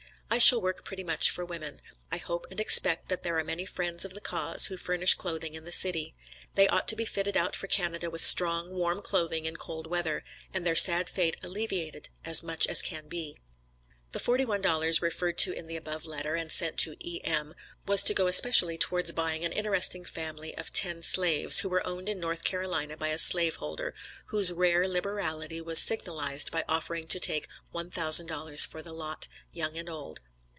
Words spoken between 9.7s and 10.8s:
weather, and their